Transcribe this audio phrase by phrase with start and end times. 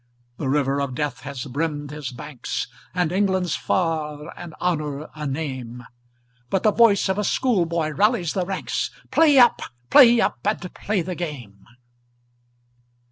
[0.37, 2.65] The river of death has brimmed his banks,
[2.95, 5.83] And England's far, and Honour a name,
[6.49, 9.61] But the voice of schoolboy rallies the ranks, "Play up!
[9.91, 10.39] play up!
[10.43, 11.67] and play the game!"